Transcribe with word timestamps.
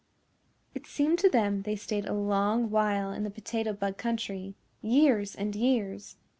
It 0.73 0.87
seemed 0.87 1.19
to 1.19 1.29
them 1.29 1.61
they 1.61 1.75
stayed 1.75 2.07
a 2.07 2.13
long 2.15 2.71
while 2.71 3.11
in 3.13 3.21
the 3.21 3.29
Potato 3.29 3.71
Bug 3.71 3.97
Country, 3.97 4.55
years 4.81 5.35
and 5.35 5.55
years. 5.55 6.15